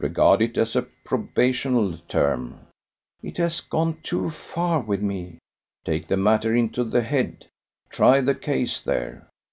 [0.00, 2.66] "Regard it as a probational term."
[3.22, 5.38] "It has gone too far with me."
[5.84, 7.46] "Take the matter into the head:
[7.88, 9.28] try the case there."